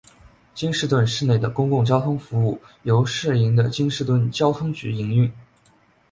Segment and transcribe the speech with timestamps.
[0.55, 5.31] 京士顿市内的公共交通服务由市营的京士顿交通局营运。